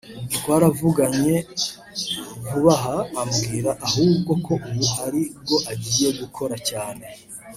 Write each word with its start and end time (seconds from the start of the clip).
twaravuganye 0.35 1.35
vub’aha 2.47 2.97
ambwira 3.21 3.71
ahubwo 3.87 4.31
ko 4.45 4.53
ubu 4.69 4.85
ari 5.05 5.21
bwo 5.41 5.57
agiye 5.73 6.09
gukora 6.19 6.55
cyane 6.69 7.05